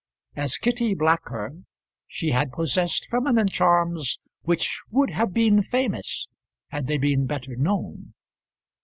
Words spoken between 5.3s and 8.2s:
been famous had they been better known.